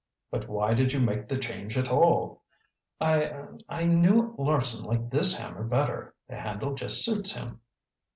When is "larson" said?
4.39-4.83